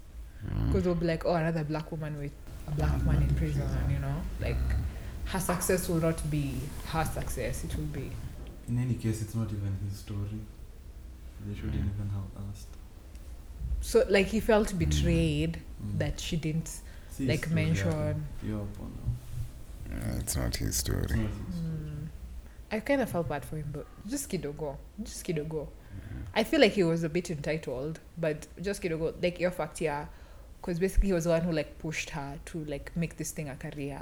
[0.47, 0.69] Mm.
[0.69, 2.33] because they'll be like, oh, another black woman with
[2.69, 3.69] a black man in prison.
[3.91, 4.57] You know, like
[5.27, 6.55] her success will not be
[6.87, 7.65] her success.
[7.65, 8.11] It will be
[8.69, 10.41] In any case, it's not even his story.
[11.47, 12.69] They shouldn't even have asked.
[13.81, 15.99] so like he felt betrayed Mm.
[15.99, 16.71] that she didn't
[17.11, 17.91] See, like it's mention.
[17.91, 18.15] yeah.
[18.49, 19.97] You're up on now.
[19.97, 21.01] Yeah, it's not his It's story.
[21.01, 21.71] not his story.
[21.73, 22.07] Mm.
[22.71, 25.67] I kind of felt bad for him, but just Kidogo, just Kidogo.
[26.35, 30.09] I feel like he was a bit entitled, but just Kidogo, like your fact here,
[30.61, 33.49] because basically he was the one who like pushed her to like make this thing
[33.51, 34.01] a career.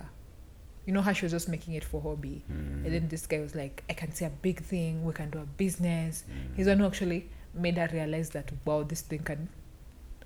[0.90, 2.84] You know how she was just making it for hobby, Mm.
[2.84, 5.04] and then this guy was like, "I can see a big thing.
[5.04, 6.56] We can do a business." Mm.
[6.56, 9.48] He's the one who actually made her realize that wow, this thing can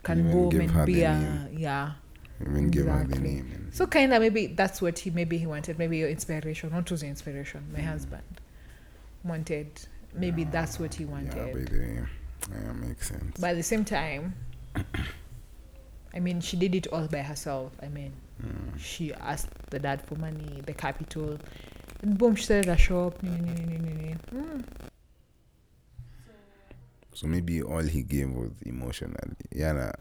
[0.03, 1.93] can Even boom and be a yeah.
[2.41, 3.45] Even give her the Exactly.
[3.73, 5.79] So kind of maybe that's what he maybe he wanted.
[5.79, 7.61] Maybe your inspiration, not was your inspiration.
[7.71, 7.85] My Mm.
[7.93, 8.41] husband
[9.23, 9.69] wanted.
[10.15, 11.37] Maybe Yeah, that's what he wanted.
[11.37, 11.69] Yeah, wanted.
[11.69, 12.07] the
[12.55, 13.39] yeah, makes sense.
[13.39, 14.33] but at the same time,
[16.15, 17.73] I mean, she did it all by herself.
[17.83, 18.79] I mean, Mm.
[18.79, 21.39] she asked the dad for money, the capital,
[22.03, 23.15] and boom, she started a shop.
[23.23, 24.63] Mm.
[27.13, 29.15] So maybe all he gave was emotional.
[29.53, 29.93] Yeah, nah.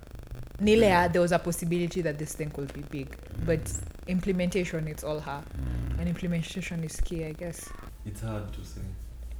[0.59, 3.15] Nilea, there was a possibility that this thing could be big,
[3.45, 3.59] but
[4.07, 5.99] implementation, it's all her, Mm.
[5.99, 7.69] and implementation is key, I guess.
[8.05, 8.81] It's hard to say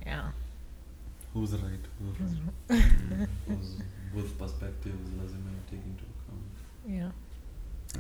[0.06, 0.30] Yeah.
[1.34, 2.54] who's right, who's wrong.
[3.48, 3.82] Because
[4.14, 6.56] both perspectives lazima you take into account.
[6.88, 7.12] Yeah.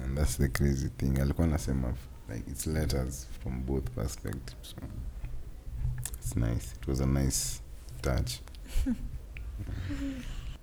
[0.03, 1.19] And that's the crazy thing.
[1.19, 4.75] Alikuwa nasema f- like it's letters from both perspectives.
[4.75, 4.75] So
[6.17, 6.73] it's nice.
[6.81, 7.61] It was a nice
[8.01, 8.39] touch.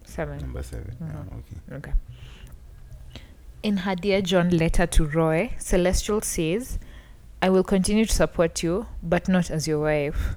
[0.05, 0.39] Seven.
[0.41, 1.09] Number 7 Mhm.
[1.09, 1.77] Yeah, okay.
[1.77, 1.93] Okay.
[3.63, 6.79] In her Dear John letter to Roy, Celestial says,
[7.43, 10.37] I will continue to support you, but not as your wife.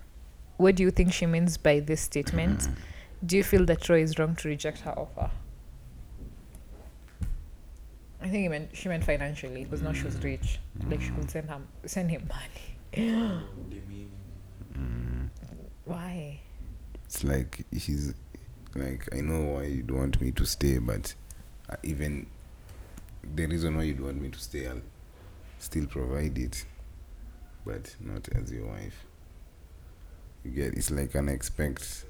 [0.58, 2.68] What do you think she means by this statement?
[3.26, 5.32] Do you feel that Roy is wrong to reject her offer?
[8.24, 10.60] I think he meant she meant financially because now she was rich.
[10.90, 13.42] Like she could send him send him money.
[14.78, 15.30] Mm.
[15.84, 16.40] Why?
[17.04, 18.14] It's like she's
[18.76, 21.14] like I know why you don't want me to stay, but
[21.70, 22.28] uh, even
[23.36, 24.82] the reason why you don't want me to stay, I'll
[25.60, 26.66] still provide it,
[27.66, 29.06] but not as your wife.
[30.46, 32.06] You get it's like an expect.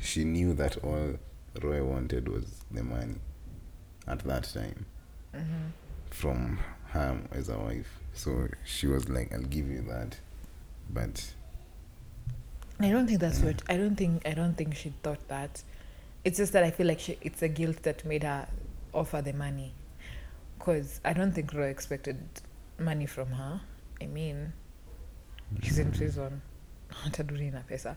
[0.00, 1.16] She knew that all
[1.60, 3.16] Roy wanted was the money
[4.06, 4.86] at that time
[5.34, 5.68] hmm
[6.10, 7.98] from her as a wife.
[8.12, 10.18] So she was like, "I'll give you that,"
[10.90, 11.32] but
[12.80, 15.62] I don't think that's what I don't think I don't think she thought that.
[16.24, 18.46] It's just that I feel like she, it's a guilt that made her
[18.92, 19.72] offer the money.
[20.58, 22.18] Cause I don't think Roy expected
[22.78, 23.60] money from her.
[24.00, 24.52] I mean,
[25.62, 26.42] she's in prison.
[27.04, 27.96] Ataduri na pesa.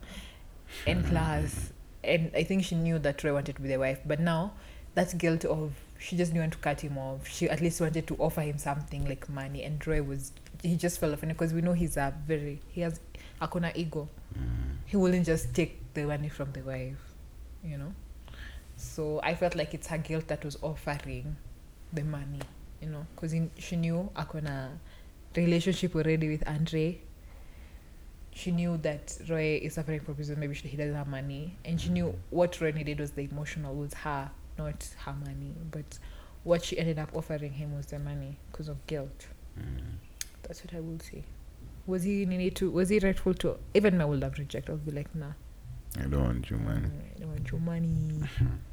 [0.87, 1.71] And plus,
[2.03, 4.53] and I think she knew that Roy wanted to be the wife, but now
[4.95, 7.27] that guilt of she just didn't want to cut him off.
[7.27, 10.31] She at least wanted to offer him something like money, and Roy was
[10.63, 12.99] he just fell off because we know he's a very he has
[13.41, 14.77] akona ego mm.
[14.85, 17.13] he wouldn't just take the money from the wife,
[17.63, 17.93] you know.
[18.77, 21.35] So I felt like it's her guilt that was offering
[21.93, 22.41] the money,
[22.81, 24.69] you know, because she knew akona
[25.35, 26.99] relationship already with Andre.
[28.31, 30.37] She knew that Roy is suffering from prison.
[30.39, 33.73] Maybe she, he doesn't have money, and she knew what Roy needed was the emotional,
[33.73, 35.53] was her, not her money.
[35.71, 35.99] But
[36.43, 39.27] what she ended up offering him was the money because of guilt.
[39.59, 39.81] Mm.
[40.43, 41.23] That's what I will say.
[41.87, 42.69] Was he need to?
[42.71, 43.57] Was he rightful to?
[43.73, 44.71] Even I would have rejected.
[44.71, 45.31] I'll be like, nah.
[45.99, 46.87] I don't want your money.
[46.87, 48.19] Mm, I don't want your money.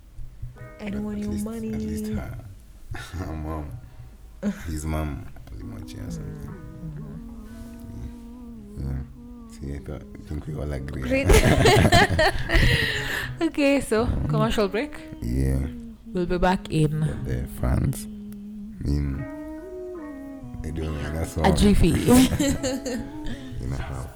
[0.80, 1.72] I don't want your least- money.
[1.74, 2.38] At least her,
[2.98, 3.70] her mom,
[4.66, 6.54] his mom, alimwachia mm, something.
[6.84, 7.18] Mm-hmm.
[8.78, 8.98] Yeah.
[8.98, 9.04] See,
[9.62, 11.02] Thought, I think we all agree.
[11.02, 11.28] Great.
[13.40, 14.92] okay, so commercial break.
[15.20, 15.58] Yeah.
[16.06, 18.08] We'll be back in the fans, I
[18.88, 19.24] mean,
[20.62, 21.46] they don't mean that's all.
[21.46, 21.90] a jiffy.
[23.62, 24.08] You know how.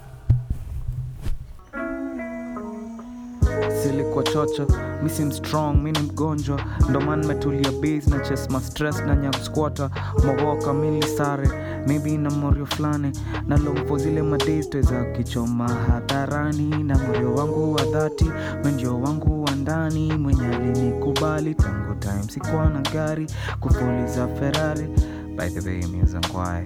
[3.82, 4.66] Silikuwa chocho
[5.02, 6.60] misim strong mi ni mgonjwa.
[6.90, 9.90] Ndoman metulia bas na ches mastress na nyamsquata
[10.26, 11.48] mawoka mili sare
[11.86, 13.12] maybe na morio fulani.
[13.46, 16.82] Na lomfo zile madays tweza kichoma hadharani.
[16.84, 18.30] Na moyo wangu wa dhati
[18.62, 20.12] mwenjio wangu wa ndani.
[20.12, 23.26] Mwenye alinikubali tangu time sikuwa na gari.
[23.60, 24.88] Kupuliza ferari
[25.36, 26.64] by the way muzangwae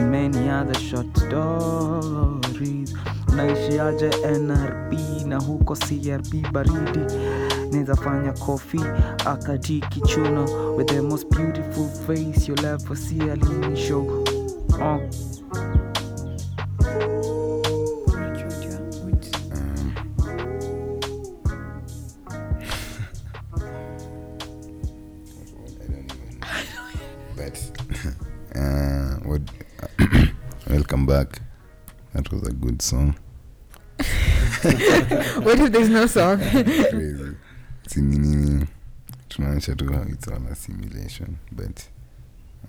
[0.00, 2.94] many other short stories.
[3.36, 4.92] Naishiaje nrb
[5.26, 7.14] na huko crb baridi.
[7.72, 8.80] Nezafanya kofi
[9.26, 10.74] akati kichuno.
[10.76, 14.24] With the most beautiful face you'll ever see alini show.
[14.80, 15.27] Oh.
[32.28, 33.16] That was a good song.
[33.98, 36.38] what if there's no song?
[36.50, 37.36] Crazy.
[37.86, 38.66] Si ni nini?
[39.30, 41.38] Tunaonyesha tu it's all a simulation.
[41.50, 41.88] But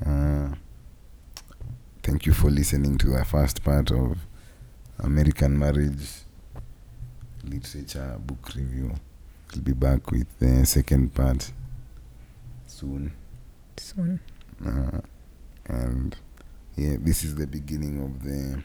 [0.05, 0.55] uh,
[2.03, 4.17] thank you for listening to the first part of
[4.99, 6.23] American Marriage
[7.43, 8.93] Literature Book Review.
[9.53, 11.51] We'll be back with the second part
[12.65, 13.11] soon.
[13.75, 14.21] Soon.
[14.65, 15.01] Uh,
[15.65, 16.15] and
[16.77, 18.63] yeah, this is the beginning of the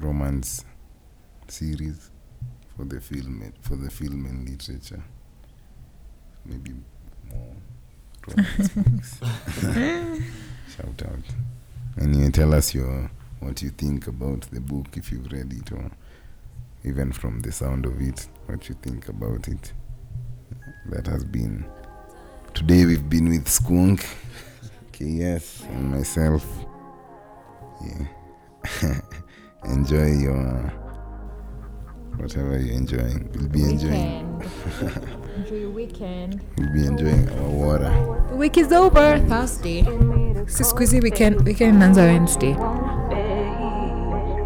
[0.00, 0.64] romance
[1.48, 2.10] series
[2.76, 5.02] for the film for the film and literature.
[6.44, 6.72] Maybe
[7.30, 7.54] more
[8.28, 9.18] romance books.
[10.76, 11.24] Shout out.
[11.96, 15.72] And you tell us your what you think about the book if you've read it
[15.72, 15.90] or
[16.84, 19.72] even from the sound of it, what you think about it.
[20.86, 21.64] That has been
[22.54, 24.06] today we've been with Skunk.
[24.92, 26.46] KS and myself.
[27.82, 29.00] Yeah.
[29.64, 30.72] Enjoy your
[32.16, 33.30] whatever you're enjoying.
[33.34, 35.20] We'll be enjoying Weekend.
[35.36, 36.40] Enjoy your weekend.
[36.58, 38.24] we'll be enjoying our water.
[38.30, 39.18] The week is over.
[39.28, 39.82] Thursday.
[40.46, 42.54] Si siku hizi weekend weekend inaanza Wednesday.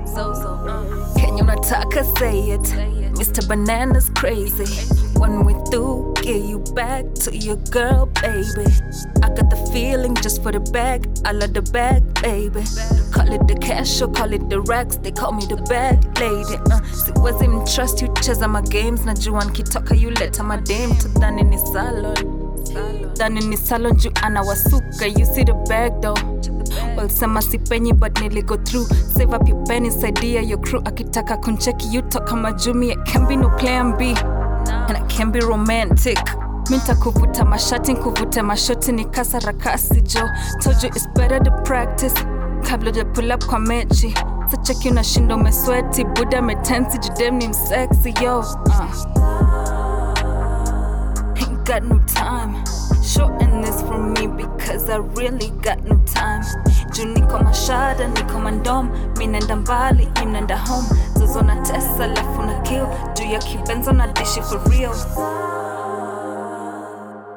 [0.07, 1.15] So, so, uh.
[1.17, 2.67] Can you not talk or say it?
[3.15, 3.47] Mr.
[3.47, 5.04] Banana's crazy.
[5.19, 8.67] When we do, get you back to your girl, baby.
[9.23, 11.09] I got the feeling just for the bag.
[11.25, 12.63] I love the bag, baby.
[13.13, 14.97] Call it the cash or call it the racks.
[14.97, 16.57] They call me the bag lady.
[16.71, 19.01] Uh, siwezi mtrust you cheza my games.
[19.05, 22.15] Najua nkitoka you leta madame dhani ni salon.
[23.17, 25.07] Dhani ni salon juu anawasuka.
[25.19, 26.19] You see the bag though.
[26.97, 28.87] walisema sipenyi but niligo through
[29.17, 33.37] save up your penny saidia your crew akitaka kuncheki you toka majumi it can be
[33.37, 34.15] no plan b
[34.69, 36.19] and it can be romantic
[36.71, 40.21] minta kuvuta mashati nkuvute mashoti ni kasarakasi jo
[40.63, 42.15] told you it's better to practice
[42.71, 44.15] kabla ja pull up kwa mechi
[44.51, 48.81] sacheki unashinda umesweti buda metensi judem ni msexy yo uh.
[51.37, 52.65] Ain't got no time.
[53.03, 56.43] Shorten this for me because I really got no time.
[56.95, 58.89] Juu niko mashada, niko mandom,
[59.19, 60.89] mi nenda mbali, mi nenda home.
[61.19, 62.87] Zozo na tesa, lafu na kill.
[63.15, 64.95] Juu ya kibenzo na dishi for real.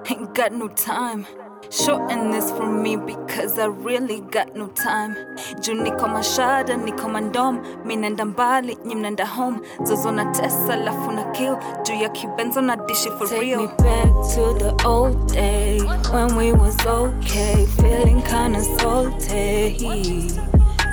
[0.09, 1.25] Ain't got no time.
[1.69, 5.15] Shorten this for me because I really got no time.
[5.61, 9.59] Juu niko mashada, niko mandom, mi nenda mbali, nyi mnenda home.
[9.83, 11.57] Zozo na tesa, lafu na kill.
[11.83, 13.59] Juu ya kibenzo na dishi for Take real.
[13.61, 15.79] me back to the old day
[16.11, 20.29] when we was okay, feeling kinda salty.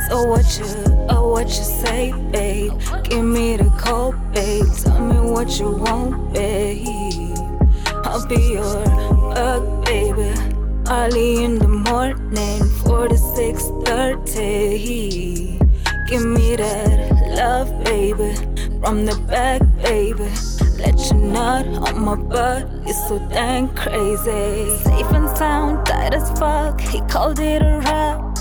[0.09, 0.66] So what you,
[1.09, 2.72] oh what you say, babe?
[3.05, 4.66] Give me the code, babe.
[4.83, 6.87] Tell me what you want, babe.
[8.05, 8.85] I'll be your
[9.35, 10.35] bug, baby.
[10.91, 15.59] Early in the morning, four to six thirty.
[16.09, 18.35] Give me that love, baby.
[18.80, 20.28] From the back, baby.
[20.78, 22.68] Let you nut on my butt.
[22.87, 24.76] It's so dang crazy.
[24.85, 26.78] Safe and sound, tight as fuck.
[26.80, 28.37] He called it a rap.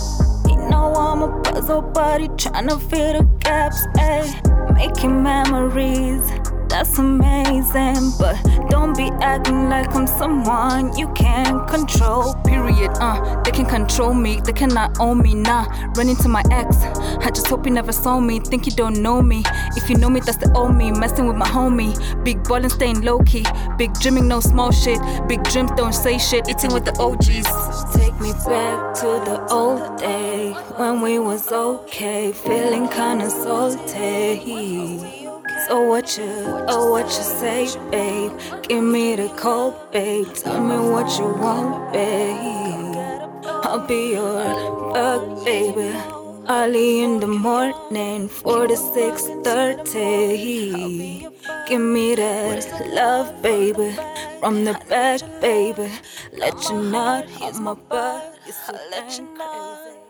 [0.46, 1.82] He know I'm a puzzle,
[2.20, 4.76] he tryna fill the gaps, ayy.
[4.76, 6.43] Making memories.
[6.70, 8.12] That's amazing.
[8.20, 8.38] But
[8.70, 12.34] don't be acting like I'm someone you can't control.
[12.46, 12.92] Period.
[13.00, 15.34] Uh, they can control me, they cannot own me.
[15.36, 16.78] Nah, running to my ex.
[17.26, 18.40] I just hope you never saw me.
[18.40, 19.44] Think you don't know me.
[19.76, 20.92] If you know me, that's the old me.
[20.92, 21.94] Messing with my homie.
[22.24, 23.46] Big ballin', staying low key.
[23.78, 25.00] Big dreaming, no small shit.
[25.28, 26.50] Big dreams don't say shit.
[26.50, 27.94] Eating with the OGs.
[27.96, 35.23] Take me back to the old day when we was okay, feeling kinda salty.
[35.68, 36.26] So oh, what you,
[36.68, 38.34] oh what you say, babe?
[38.64, 40.28] Give me the code, babe.
[40.34, 42.96] Tell me what you want, babe.
[43.46, 45.96] I'll be your bug, baby.
[46.50, 51.28] Early in the morning, four to six thirty.
[51.68, 53.96] Give me that love, baby,
[54.42, 55.90] from the back, baby.
[56.34, 60.03] Let you know on my butt, so let you know.